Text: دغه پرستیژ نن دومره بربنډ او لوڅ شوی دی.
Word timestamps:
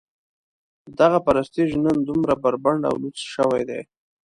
دغه 0.99 1.17
پرستیژ 1.25 1.69
نن 1.85 1.97
دومره 2.07 2.33
بربنډ 2.43 2.81
او 2.89 2.95
لوڅ 3.01 3.17
شوی 3.33 3.63
دی. 3.69 3.81